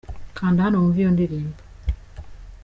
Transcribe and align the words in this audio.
kanda 0.37 0.63
hano 0.65 0.77
wumve 0.81 0.99
iyo 1.01 1.11
ndirimbo. 1.15 1.57